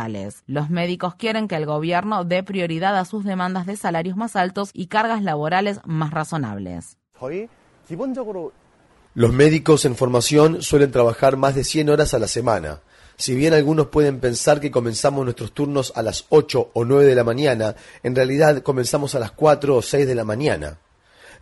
Los 0.48 0.70
médicos 0.70 1.16
quieren 1.16 1.48
que 1.48 1.56
el 1.56 1.66
gobierno 1.66 2.26
dé 2.26 2.44
prioridad 2.44 2.98
a 2.98 3.06
sus 3.06 3.24
demandas 3.24 3.66
de 3.66 3.78
salarios 3.78 4.18
más 4.18 4.36
altos 4.36 4.72
y 4.74 4.88
cargas 4.88 5.24
laborales 5.24 5.80
más 5.86 6.12
razonables. 6.12 6.98
Los 9.16 9.34
médicos 9.34 9.86
en 9.86 9.96
formación 9.96 10.62
suelen 10.62 10.92
trabajar 10.92 11.38
más 11.38 11.56
de 11.56 11.64
100 11.64 11.90
horas 11.90 12.14
a 12.14 12.20
la 12.20 12.28
semana. 12.28 12.80
Si 13.16 13.36
bien 13.36 13.54
algunos 13.54 13.88
pueden 13.88 14.20
pensar 14.20 14.60
que 14.60 14.72
comenzamos 14.72 15.24
nuestros 15.24 15.54
turnos 15.54 15.94
a 15.96 16.02
las 16.02 16.26
8 16.30 16.72
o 16.74 16.84
9 16.84 17.06
de 17.06 17.16
la 17.16 17.24
mañana, 17.24 17.76
en 18.02 18.16
realidad 18.16 18.64
comenzamos 18.64 19.14
a 19.14 19.20
las 19.20 19.32
4 19.32 19.76
o 19.76 19.82
6 19.82 20.08
de 20.08 20.16
la 20.16 20.24
mañana 20.24 20.80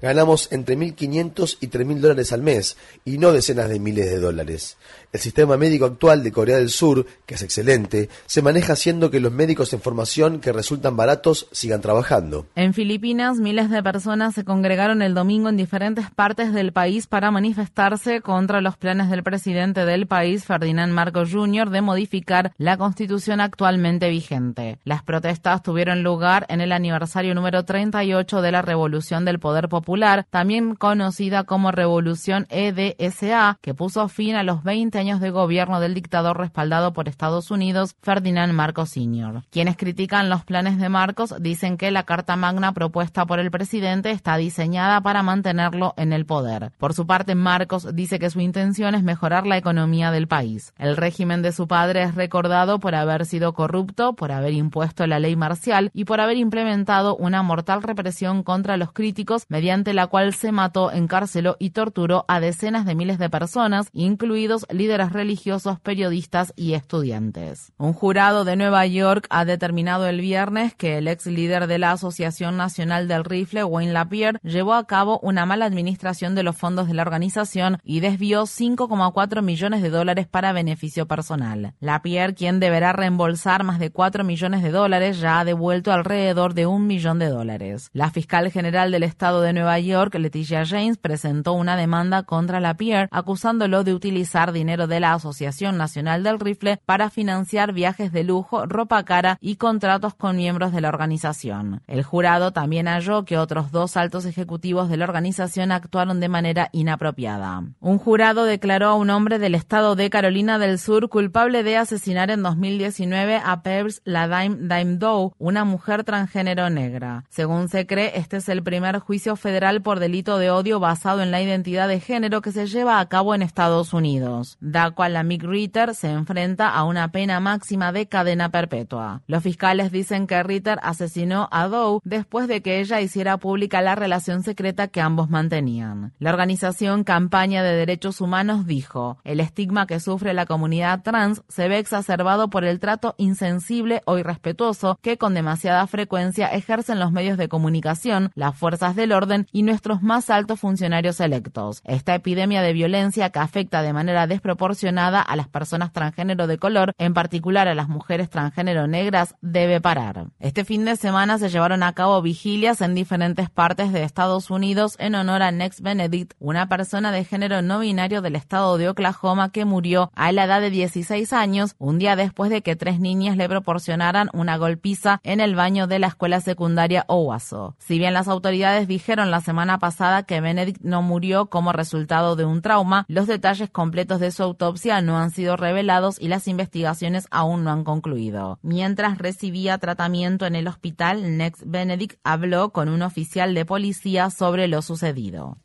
ganamos 0.02 0.52
entre 0.52 0.78
1.500 0.78 1.58
y 1.62 1.68
3.000 1.68 2.00
dólares 2.00 2.34
al 2.34 2.42
mes 2.42 2.78
y 3.06 3.18
no 3.18 3.32
decenas 3.32 3.70
de 3.70 3.80
miles 3.80 4.10
de 4.10 4.20
dólares. 4.20 4.78
El 5.14 5.20
sistema 5.20 5.58
médico 5.58 5.86
actual 5.86 6.24
de 6.24 6.32
Corea 6.32 6.58
del 6.58 6.70
Sur, 6.70 7.06
que 7.26 7.36
es 7.36 7.42
excelente, 7.42 8.10
se 8.26 8.42
maneja 8.42 8.74
haciendo 8.74 9.12
que 9.12 9.20
los 9.20 9.32
médicos 9.32 9.74
en 9.74 9.82
formación 9.82 10.40
que 10.40 10.54
resultan 10.54 10.96
baratos 10.96 11.48
sigan 11.52 11.82
trabajando. 11.82 12.48
En 12.56 12.74
Filipinas, 12.74 13.38
miles 13.38 13.70
de 13.70 13.84
personas 13.84 14.34
se 14.34 14.44
congregaron 14.44 15.02
el 15.02 15.14
domingo 15.14 15.50
en 15.50 15.58
diferentes 15.58 16.10
partes 16.10 16.54
del 16.54 16.72
país 16.72 17.08
para 17.08 17.30
manifestarse 17.30 18.22
contra 18.22 18.62
los 18.62 18.78
planes 18.78 19.10
del 19.10 19.24
presidente 19.24 19.86
del 19.86 20.08
país, 20.08 20.46
Ferdinand 20.46 20.94
Marcos 20.94 21.30
Jr., 21.32 21.70
de 21.70 21.82
modificar 21.82 22.54
la 22.58 22.78
constitución 22.78 23.42
actualmente 23.42 24.10
vigente. 24.10 24.80
Las 24.84 25.04
protestas 25.04 25.62
tuvieron 25.62 26.04
lugar 26.04 26.46
en 26.50 26.62
el 26.62 26.72
aniversario 26.72 27.36
número 27.36 27.66
38 27.66 28.42
de 28.42 28.52
la 28.52 28.62
Revolución 28.62 29.26
del 29.26 29.40
Poder 29.40 29.70
Popular 29.70 29.91
también 30.30 30.76
conocida 30.76 31.44
como 31.44 31.72
Revolución 31.72 32.48
EDSA, 32.50 33.58
que 33.62 33.74
puso 33.74 34.08
fin 34.08 34.36
a 34.36 34.44
los 34.44 34.64
20 34.64 34.98
años 34.98 35.20
de 35.20 35.32
gobierno 35.32 35.80
del 35.80 35.94
dictador 35.94 36.38
respaldado 36.38 36.94
por 36.94 37.10
Estados 37.10 37.52
Unidos, 37.52 37.96
Ferdinand 38.02 38.54
Marcos 38.54 38.92
Sr. 38.92 39.44
Quienes 39.50 39.76
critican 39.76 40.30
los 40.30 40.46
planes 40.46 40.78
de 40.80 40.88
Marcos 40.88 41.36
dicen 41.40 41.78
que 41.78 41.92
la 41.92 42.04
Carta 42.04 42.38
Magna 42.38 42.72
propuesta 42.72 43.26
por 43.26 43.40
el 43.40 43.52
presidente 43.52 44.12
está 44.12 44.38
diseñada 44.38 45.02
para 45.02 45.24
mantenerlo 45.24 45.94
en 45.98 46.14
el 46.14 46.26
poder. 46.26 46.72
Por 46.78 46.94
su 46.94 47.06
parte, 47.06 47.36
Marcos 47.36 47.94
dice 47.94 48.18
que 48.18 48.30
su 48.30 48.40
intención 48.40 48.96
es 48.96 49.04
mejorar 49.04 49.46
la 49.46 49.58
economía 49.58 50.12
del 50.12 50.28
país. 50.28 50.74
El 50.78 50.96
régimen 50.96 51.42
de 51.42 51.52
su 51.52 51.68
padre 51.68 52.04
es 52.04 52.16
recordado 52.16 52.80
por 52.80 52.96
haber 52.96 53.26
sido 53.26 53.54
corrupto, 53.54 54.14
por 54.14 54.32
haber 54.32 54.54
impuesto 54.54 55.06
la 55.06 55.20
ley 55.20 55.36
marcial 55.36 55.92
y 55.94 56.06
por 56.06 56.22
haber 56.22 56.38
implementado 56.38 57.18
una 57.18 57.44
mortal 57.44 57.84
represión 57.84 58.44
contra 58.44 58.78
los 58.78 58.94
críticos 58.94 59.46
mediante 59.50 59.81
la 59.94 60.08
cual 60.08 60.34
se 60.34 60.52
mató, 60.52 60.92
encarceló 60.92 61.58
y 61.60 61.72
torturó 61.72 62.26
a 62.28 62.40
decenas 62.40 62.86
de 62.86 62.96
miles 62.96 63.20
de 63.20 63.30
personas, 63.30 63.90
incluidos 63.94 64.66
líderes 64.70 65.12
religiosos, 65.12 65.80
periodistas 65.80 66.54
y 66.56 66.74
estudiantes. 66.74 67.74
Un 67.78 67.94
jurado 67.94 68.46
de 68.46 68.56
Nueva 68.56 68.86
York 68.86 69.28
ha 69.30 69.46
determinado 69.46 70.08
el 70.08 70.22
viernes 70.22 70.74
que 70.76 70.98
el 70.98 71.08
ex 71.08 71.26
líder 71.26 71.68
de 71.68 71.80
la 71.80 71.92
Asociación 71.92 72.58
Nacional 72.58 73.08
del 73.08 73.26
Rifle, 73.26 73.64
Wayne 73.64 73.94
Lapierre, 73.94 74.40
llevó 74.44 74.74
a 74.74 74.86
cabo 74.86 75.20
una 75.24 75.46
mala 75.46 75.66
administración 75.66 76.36
de 76.36 76.44
los 76.44 76.56
fondos 76.56 76.88
de 76.88 76.94
la 76.94 77.02
organización 77.02 77.80
y 77.84 78.00
desvió 78.00 78.44
5,4 78.44 79.42
millones 79.42 79.82
de 79.82 79.90
dólares 79.90 80.28
para 80.28 80.54
beneficio 80.54 81.08
personal. 81.08 81.74
Lapierre, 81.80 82.36
quien 82.36 82.60
deberá 82.60 82.94
reembolsar 82.94 83.64
más 83.64 83.80
de 83.80 83.92
4 83.92 84.24
millones 84.24 84.64
de 84.64 84.72
dólares, 84.72 85.20
ya 85.20 85.40
ha 85.40 85.46
devuelto 85.46 85.92
alrededor 85.92 86.54
de 86.54 86.66
un 86.66 86.88
millón 86.88 87.20
de 87.20 87.30
dólares. 87.30 87.90
La 87.94 88.12
fiscal 88.12 88.52
general 88.52 88.92
del 88.92 89.04
estado 89.04 89.42
de 89.42 89.54
Nueva 89.54 89.71
Nueva 89.72 89.80
York, 89.88 90.16
Leticia 90.16 90.66
James, 90.66 90.98
presentó 90.98 91.54
una 91.54 91.78
demanda 91.78 92.24
contra 92.24 92.60
la 92.60 92.74
Pierre 92.74 93.08
acusándolo 93.10 93.86
de 93.86 93.94
utilizar 93.94 94.52
dinero 94.52 94.86
de 94.86 95.00
la 95.00 95.14
Asociación 95.14 95.78
Nacional 95.78 96.24
del 96.24 96.42
Rifle 96.42 96.82
para 96.86 97.10
financiar 97.10 97.72
viajes 97.72 98.12
de 98.12 98.26
lujo, 98.26 98.66
ropa 98.66 99.02
cara 99.04 99.38
y 99.40 99.56
contratos 99.56 100.14
con 100.14 100.36
miembros 100.36 100.74
de 100.74 100.82
la 100.82 100.90
organización. 100.90 101.84
El 101.88 102.04
jurado 102.04 102.52
también 102.52 102.88
halló 102.90 103.24
que 103.24 103.38
otros 103.38 103.72
dos 103.72 103.96
altos 103.96 104.26
ejecutivos 104.26 104.90
de 104.90 104.98
la 104.98 105.06
organización 105.06 105.72
actuaron 105.72 106.20
de 106.20 106.28
manera 106.28 106.68
inapropiada. 106.74 107.64
Un 107.80 107.98
jurado 107.98 108.44
declaró 108.44 108.90
a 108.90 108.96
un 108.96 109.10
hombre 109.10 109.40
del 109.40 109.56
estado 109.56 109.96
de 109.96 110.10
Carolina 110.10 110.60
del 110.60 110.80
Sur 110.80 111.08
culpable 111.08 111.64
de 111.64 111.78
asesinar 111.78 112.30
en 112.30 112.44
2019 112.44 113.42
a 113.42 113.64
Pebbs 113.64 114.02
Ladime 114.04 114.58
Dime 114.68 114.98
Doe, 114.98 115.32
una 115.38 115.64
mujer 115.64 116.04
transgénero 116.04 116.70
negra. 116.70 117.24
Según 117.30 117.70
se 117.70 117.88
cree, 117.88 118.12
este 118.16 118.36
es 118.36 118.50
el 118.50 118.64
primer 118.64 119.00
juicio 119.00 119.38
federal 119.38 119.51
por 119.84 120.00
delito 120.00 120.38
de 120.38 120.50
odio 120.50 120.80
basado 120.80 121.22
en 121.22 121.30
la 121.30 121.42
identidad 121.42 121.88
de 121.88 122.00
género 122.00 122.42
que 122.42 122.52
se 122.52 122.68
lleva 122.68 123.00
a 123.00 123.06
cabo 123.08 123.36
en 123.36 123.42
Estados 123.42 123.94
Unidos. 123.94 124.58
Da 124.60 124.92
cual 124.92 125.14
la 125.14 125.24
Mick 125.24 125.44
Ritter 125.44 125.94
se 125.94 126.10
enfrenta 126.10 126.70
a 126.70 126.84
una 126.84 127.12
pena 127.12 127.40
máxima 127.40 127.92
de 127.92 128.08
cadena 128.08 128.50
perpetua. 128.50 129.22
Los 129.28 129.44
fiscales 129.44 129.92
dicen 129.92 130.28
que 130.28 130.42
Ritter 130.42 130.80
asesinó 130.82 131.48
a 131.52 131.68
Doe 131.68 132.00
después 132.04 132.48
de 132.48 132.62
que 132.62 132.80
ella 132.80 133.02
hiciera 133.02 133.38
pública 133.38 133.82
la 133.82 133.96
relación 133.96 134.44
secreta 134.44 134.88
que 134.88 135.02
ambos 135.02 135.30
mantenían. 135.30 136.14
La 136.20 136.30
organización 136.32 137.04
Campaña 137.04 137.64
de 137.64 137.76
Derechos 137.76 138.22
Humanos 138.22 138.66
dijo, 138.66 139.20
el 139.24 139.40
estigma 139.40 139.86
que 139.86 140.00
sufre 140.00 140.34
la 140.34 140.46
comunidad 140.46 141.04
trans 141.04 141.44
se 141.50 141.68
ve 141.68 141.78
exacerbado 141.78 142.50
por 142.50 142.64
el 142.64 142.80
trato 142.80 143.16
insensible 143.18 144.02
o 144.06 144.18
irrespetuoso 144.18 144.98
que 145.02 145.18
con 145.18 145.34
demasiada 145.34 145.86
frecuencia 145.88 146.48
ejercen 146.48 147.00
los 147.00 147.12
medios 147.12 147.38
de 147.38 147.50
comunicación, 147.50 148.32
las 148.36 148.56
fuerzas 148.56 148.96
del 148.96 149.12
orden 149.12 149.41
y 149.52 149.64
nuestros 149.64 150.02
más 150.02 150.30
altos 150.30 150.60
funcionarios 150.60 151.20
electos. 151.20 151.82
Esta 151.86 152.16
epidemia 152.16 152.62
de 152.62 152.74
violencia 152.74 153.30
que 153.30 153.40
afecta 153.40 153.82
de 153.82 153.94
manera 153.94 154.28
desproporcionada 154.28 155.22
a 155.22 155.36
las 155.36 155.48
personas 155.48 155.94
transgénero 155.94 156.48
de 156.48 156.58
color, 156.58 156.94
en 156.98 157.14
particular 157.14 157.68
a 157.68 157.76
las 157.76 157.90
mujeres 157.90 158.30
transgénero 158.30 158.88
negras, 158.88 159.36
debe 159.42 159.82
parar. 159.82 160.28
Este 160.40 160.66
fin 160.66 160.86
de 160.86 160.96
semana 160.96 161.38
se 161.38 161.50
llevaron 161.50 161.84
a 161.84 161.94
cabo 161.94 162.22
vigilias 162.22 162.82
en 162.82 162.96
diferentes 162.96 163.50
partes 163.50 163.92
de 163.92 164.04
Estados 164.04 164.50
Unidos 164.50 164.96
en 165.00 165.16
honor 165.16 165.42
a 165.42 165.52
Next 165.52 165.82
Benedict, 165.82 166.34
una 166.40 166.68
persona 166.68 167.12
de 167.12 167.24
género 167.24 167.62
no 167.62 167.80
binario 167.80 168.22
del 168.22 168.36
estado 168.36 168.78
de 168.78 168.90
Oklahoma 168.90 169.52
que 169.52 169.66
murió 169.66 170.12
a 170.16 170.32
la 170.32 170.46
edad 170.46 170.62
de 170.62 170.70
16 170.70 171.34
años, 171.34 171.76
un 171.78 171.98
día 171.98 172.16
después 172.16 172.52
de 172.52 172.62
que 172.62 172.76
tres 172.76 173.00
niñas 173.00 173.38
le 173.38 173.50
proporcionaran 173.50 174.30
una 174.34 174.58
golpiza 174.58 175.20
en 175.24 175.40
el 175.40 175.56
baño 175.56 175.88
de 175.88 176.00
la 176.00 176.08
escuela 176.08 176.42
secundaria 176.42 177.06
Owasso. 177.08 177.76
Si 177.80 177.98
bien 177.98 178.14
las 178.14 178.28
autoridades 178.28 178.88
dijeron 178.88 179.31
la 179.32 179.42
semana 179.42 179.80
pasada 179.80 180.24
que 180.24 180.42
Benedict 180.42 180.82
no 180.82 181.02
murió 181.02 181.48
como 181.48 181.74
resultado 181.74 182.36
de 182.36 182.46
un 182.46 182.62
trauma. 182.62 183.06
Los 183.08 183.28
detalles 183.28 183.70
completos 183.70 184.20
de 184.20 184.32
su 184.32 184.44
autopsia 184.44 185.02
no 185.02 185.18
han 185.18 185.32
sido 185.32 185.58
revelados 185.58 186.20
y 186.20 186.28
las 186.28 186.48
investigaciones 186.48 187.28
aún 187.32 187.64
no 187.64 187.72
han 187.72 187.84
concluido. 187.84 188.60
Mientras 188.62 189.18
recibía 189.18 189.78
tratamiento 189.80 190.46
en 190.46 190.56
el 190.56 190.68
hospital, 190.68 191.38
Next 191.38 191.64
Benedict 191.66 192.20
habló 192.24 192.72
con 192.72 192.90
un 192.90 193.02
oficial 193.02 193.56
de 193.56 193.66
policía 193.66 194.30
sobre 194.30 194.68
lo 194.68 194.82
sucedido. 194.82 195.58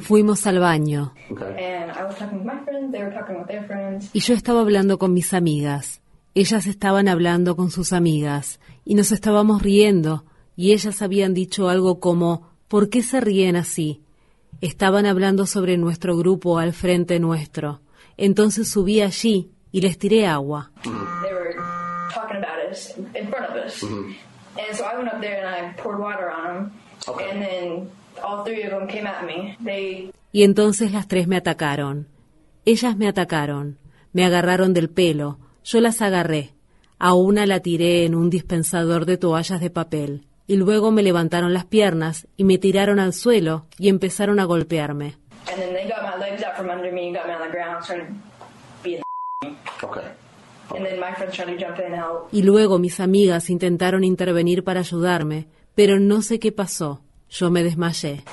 Fuimos 0.00 0.46
al 0.46 0.60
baño. 0.60 1.14
Y 4.12 4.20
yo 4.20 4.34
estaba 4.34 4.60
hablando 4.60 4.98
con 4.98 5.12
mis 5.12 5.34
amigas. 5.34 6.00
Ellas 6.34 6.66
estaban 6.66 7.08
hablando 7.08 7.56
con 7.56 7.70
sus 7.70 7.92
amigas 7.92 8.60
y 8.84 8.94
nos 8.94 9.12
estábamos 9.12 9.62
riendo 9.62 10.24
y 10.56 10.72
ellas 10.72 11.02
habían 11.02 11.34
dicho 11.34 11.68
algo 11.68 12.00
como 12.00 12.54
¿Por 12.74 12.88
qué 12.88 13.02
se 13.02 13.20
ríen 13.20 13.54
así? 13.54 14.02
Estaban 14.60 15.06
hablando 15.06 15.46
sobre 15.46 15.76
nuestro 15.76 16.16
grupo 16.16 16.58
al 16.58 16.72
frente 16.72 17.20
nuestro. 17.20 17.82
Entonces 18.16 18.68
subí 18.68 19.00
allí 19.00 19.52
y 19.70 19.80
les 19.80 19.96
tiré 19.96 20.26
agua. 20.26 20.72
Y 30.32 30.42
entonces 30.42 30.92
las 30.92 31.06
tres 31.06 31.28
me 31.28 31.36
atacaron. 31.36 32.08
Ellas 32.64 32.96
me 32.96 33.06
atacaron, 33.06 33.78
me 34.12 34.24
agarraron 34.24 34.74
del 34.74 34.90
pelo, 34.90 35.38
yo 35.62 35.80
las 35.80 36.02
agarré. 36.02 36.54
A 36.98 37.14
una 37.14 37.46
la 37.46 37.60
tiré 37.60 38.04
en 38.04 38.16
un 38.16 38.30
dispensador 38.30 39.04
de 39.04 39.16
toallas 39.16 39.60
de 39.60 39.70
papel 39.70 40.26
y 40.46 40.56
luego 40.56 40.90
me 40.90 41.02
levantaron 41.02 41.52
las 41.52 41.64
piernas 41.64 42.26
y 42.36 42.44
me 42.44 42.58
tiraron 42.58 43.00
al 43.00 43.12
suelo 43.12 43.66
y 43.78 43.88
empezaron 43.88 44.40
a 44.40 44.44
golpearme. 44.44 45.16
Y 52.32 52.42
luego 52.42 52.78
mis 52.78 53.00
amigas 53.00 53.50
intentaron 53.50 54.04
intervenir 54.04 54.64
para 54.64 54.80
ayudarme, 54.80 55.46
pero 55.74 55.98
no 55.98 56.22
sé 56.22 56.38
qué 56.38 56.52
pasó. 56.52 57.00
Yo 57.28 57.50
me 57.50 57.62
desmayé. 57.62 58.24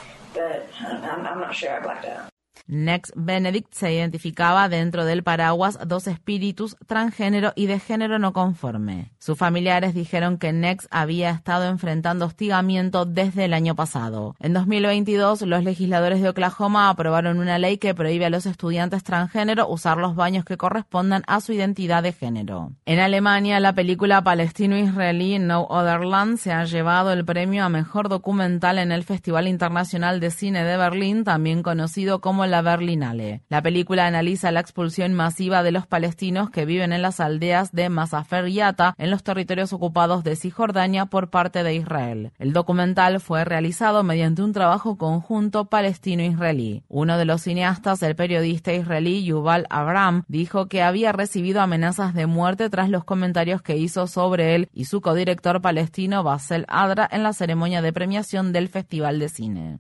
Nex 2.72 3.12
Benedict 3.18 3.74
se 3.74 3.94
identificaba 3.94 4.70
dentro 4.70 5.04
del 5.04 5.24
paraguas 5.24 5.78
dos 5.86 6.08
espíritus 6.08 6.78
transgénero 6.88 7.52
y 7.54 7.66
de 7.66 7.80
género 7.80 8.18
no 8.18 8.32
conforme. 8.32 9.12
Sus 9.20 9.38
familiares 9.38 9.94
dijeron 9.94 10.38
que 10.38 10.54
Nex 10.54 10.88
había 10.90 11.32
estado 11.32 11.68
enfrentando 11.68 12.28
hostigamiento 12.28 13.04
desde 13.04 13.44
el 13.44 13.54
año 13.54 13.76
pasado. 13.76 14.38
En 14.40 14.54
2022, 14.54 15.42
los 15.42 15.66
legisladores 15.66 16.22
de 16.22 16.30
Oklahoma 16.30 16.88
aprobaron 16.88 17.40
una 17.40 17.60
ley 17.60 17.78
que 17.78 17.94
prohíbe 17.94 18.28
a 18.28 18.30
los 18.30 18.46
estudiantes 18.46 19.04
transgénero 19.04 19.68
usar 19.68 19.98
los 19.98 20.16
baños 20.16 20.46
que 20.46 20.56
correspondan 20.56 21.24
a 21.28 21.42
su 21.42 21.52
identidad 21.52 22.04
de 22.04 22.14
género. 22.14 22.72
En 22.86 23.00
Alemania, 23.00 23.60
la 23.60 23.74
película 23.74 24.24
palestino-israelí 24.24 25.40
No 25.40 25.64
Other 25.64 26.06
Land 26.06 26.38
se 26.38 26.54
ha 26.54 26.64
llevado 26.64 27.12
el 27.12 27.26
premio 27.26 27.66
a 27.66 27.70
mejor 27.70 28.08
documental 28.08 28.80
en 28.80 28.94
el 28.94 29.04
Festival 29.04 29.50
Internacional 29.50 30.22
de 30.22 30.32
Cine 30.32 30.64
de 30.64 30.78
Berlín, 30.78 31.26
también 31.26 31.64
conocido 31.64 32.22
como 32.22 32.46
la 32.46 32.61
Berlinale. 32.62 33.42
La 33.50 33.62
película 33.62 34.08
analiza 34.08 34.52
la 34.52 34.60
expulsión 34.60 35.14
masiva 35.14 35.64
de 35.64 35.72
los 35.72 35.88
palestinos 35.88 36.50
que 36.50 36.66
viven 36.66 36.94
en 36.94 37.02
las 37.02 37.20
aldeas 37.20 37.72
de 37.72 37.90
Masafer 37.90 38.48
y 38.48 38.62
en 38.62 39.10
los 39.10 39.24
territorios 39.24 39.74
ocupados 39.74 40.24
de 40.24 40.36
Cisjordania 40.36 41.06
por 41.06 41.30
parte 41.30 41.64
de 41.64 41.76
Israel. 41.76 42.32
El 42.38 42.54
documental 42.54 43.20
fue 43.20 43.44
realizado 43.44 44.04
mediante 44.04 44.44
un 44.44 44.54
trabajo 44.54 44.98
conjunto 44.98 45.66
palestino-israelí. 45.66 46.84
Uno 46.88 47.18
de 47.18 47.26
los 47.26 47.42
cineastas, 47.42 48.04
el 48.04 48.16
periodista 48.16 48.74
israelí 48.74 49.24
Yuval 49.24 49.66
Abraham, 49.70 50.24
dijo 50.28 50.68
que 50.68 50.84
había 50.84 51.12
recibido 51.12 51.62
amenazas 51.62 52.14
de 52.14 52.28
muerte 52.28 52.70
tras 52.70 52.90
los 52.90 53.04
comentarios 53.04 53.62
que 53.62 53.78
hizo 53.78 54.08
sobre 54.08 54.56
él 54.56 54.70
y 54.74 54.86
su 54.86 55.02
codirector 55.02 55.62
palestino 55.62 56.24
Basel 56.24 56.66
Adra 56.68 57.08
en 57.12 57.24
la 57.24 57.34
ceremonia 57.34 57.82
de 57.82 57.94
premiación 57.94 58.54
del 58.54 58.70
Festival 58.70 59.20
de 59.20 59.30
Cine. 59.30 59.80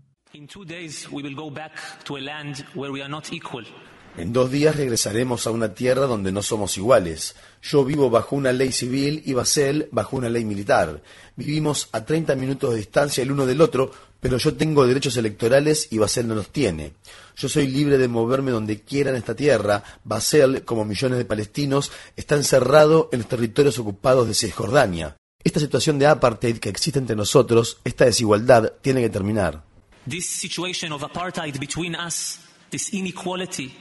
En 4.17 4.31
dos 4.31 4.49
días 4.49 4.75
regresaremos 4.77 5.45
a 5.45 5.51
una 5.51 5.73
tierra 5.73 6.05
donde 6.05 6.31
no 6.31 6.41
somos 6.41 6.77
iguales. 6.77 7.35
Yo 7.61 7.83
vivo 7.83 8.09
bajo 8.09 8.37
una 8.37 8.53
ley 8.53 8.71
civil 8.71 9.21
y 9.25 9.33
Basel 9.33 9.89
bajo 9.91 10.15
una 10.15 10.29
ley 10.29 10.45
militar. 10.45 11.01
Vivimos 11.35 11.89
a 11.91 12.05
30 12.05 12.35
minutos 12.35 12.71
de 12.71 12.77
distancia 12.77 13.23
el 13.23 13.31
uno 13.33 13.45
del 13.45 13.59
otro, 13.59 13.91
pero 14.21 14.37
yo 14.37 14.53
tengo 14.53 14.87
derechos 14.87 15.17
electorales 15.17 15.89
y 15.91 15.97
Basel 15.97 16.29
no 16.29 16.35
los 16.35 16.47
tiene. 16.47 16.93
Yo 17.35 17.49
soy 17.49 17.67
libre 17.67 17.97
de 17.97 18.07
moverme 18.07 18.51
donde 18.51 18.79
quiera 18.79 19.09
en 19.09 19.17
esta 19.17 19.35
tierra. 19.35 19.83
Basel, 20.05 20.63
como 20.63 20.85
millones 20.85 21.17
de 21.17 21.25
palestinos, 21.25 21.91
está 22.15 22.35
encerrado 22.35 23.09
en 23.11 23.19
los 23.19 23.27
territorios 23.27 23.79
ocupados 23.79 24.29
de 24.29 24.33
Cisjordania. 24.33 25.17
Esta 25.43 25.59
situación 25.59 25.99
de 25.99 26.07
apartheid 26.07 26.59
que 26.59 26.69
existe 26.69 26.99
entre 26.99 27.17
nosotros, 27.17 27.79
esta 27.83 28.05
desigualdad, 28.05 28.73
tiene 28.81 29.01
que 29.01 29.09
terminar. 29.09 29.70
This 30.05 30.29
situation 30.29 30.91
of 30.91 31.01
apartheid 31.01 31.59
between 31.59 31.95
us, 31.95 32.39
this 32.69 32.93
inequality, 32.93 33.73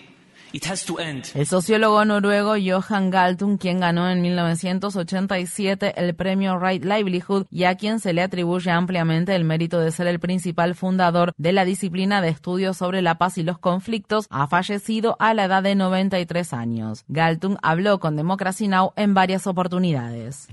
it 0.52 0.66
has 0.66 0.84
to 0.84 0.98
end. 0.98 1.24
El 1.34 1.46
sociólogo 1.46 2.04
noruego 2.04 2.54
Johan 2.62 3.10
Galtung, 3.10 3.58
quien 3.58 3.80
ganó 3.80 4.08
en 4.10 4.22
1987 4.22 5.94
el 5.96 6.14
premio 6.14 6.58
Right 6.58 6.84
Livelihood 6.84 7.46
y 7.50 7.64
a 7.64 7.76
quien 7.76 8.00
se 8.00 8.12
le 8.12 8.22
atribuye 8.22 8.70
ampliamente 8.70 9.34
el 9.34 9.44
mérito 9.44 9.80
de 9.80 9.92
ser 9.92 10.06
el 10.06 10.20
principal 10.20 10.74
fundador 10.74 11.32
de 11.36 11.52
la 11.52 11.64
disciplina 11.64 12.20
de 12.20 12.28
estudios 12.28 12.76
sobre 12.76 13.02
la 13.02 13.18
paz 13.18 13.38
y 13.38 13.42
los 13.42 13.58
conflictos, 13.58 14.26
ha 14.30 14.46
fallecido 14.46 15.16
a 15.18 15.34
la 15.34 15.44
edad 15.44 15.62
de 15.62 15.74
93 15.74 16.52
años. 16.52 17.04
Galtung 17.08 17.56
habló 17.62 18.00
con 18.00 18.16
Democracy 18.16 18.68
Now! 18.68 18.92
en 18.96 19.14
varias 19.14 19.46
oportunidades. 19.46 20.48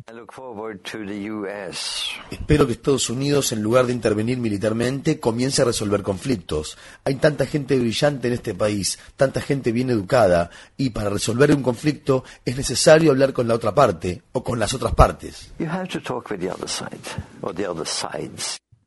Espero 2.31 2.67
que 2.67 2.73
Estados 2.73 3.09
Unidos, 3.09 3.51
en 3.51 3.61
lugar 3.61 3.85
de 3.85 3.93
intervenir 3.93 4.37
militarmente, 4.37 5.19
comience 5.19 5.61
a 5.61 5.65
resolver 5.65 6.03
conflictos. 6.03 6.77
Hay 7.03 7.15
tanta 7.15 7.45
gente 7.45 7.77
brillante 7.77 8.27
en 8.27 8.33
este 8.33 8.53
país, 8.53 8.99
tanta 9.15 9.41
gente 9.41 9.71
bien 9.87 9.97
educada, 9.97 10.49
y 10.75 10.89
para 10.91 11.09
resolver 11.09 11.55
un 11.55 11.63
conflicto 11.63 12.23
es 12.45 12.57
necesario 12.57 13.11
hablar 13.11 13.33
con 13.33 13.47
la 13.47 13.55
otra 13.55 13.73
parte 13.73 14.21
o 14.33 14.43
con 14.43 14.59
las 14.59 14.73
otras 14.73 14.93
partes. 14.93 15.53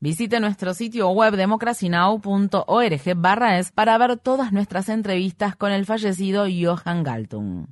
Visite 0.02 0.40
nuestro 0.40 0.73
sitio 0.73 1.11
web 1.11 1.37
democracynow.org 1.37 3.16
barra 3.16 3.59
es 3.59 3.71
para 3.71 3.99
ver 3.99 4.16
todas 4.19 4.50
nuestras 4.50 4.88
entrevistas 4.88 5.57
con 5.57 5.73
el 5.73 5.85
fallecido 5.85 6.47
Johan 6.47 7.02
Galtung. 7.02 7.66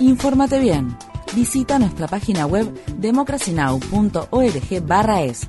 Infórmate 0.00 0.58
bien. 0.58 0.96
Visita 1.36 1.78
nuestra 1.78 2.08
página 2.08 2.46
web 2.46 2.66
democracynow.org 2.96 4.86
barra 4.86 5.22
es. 5.22 5.48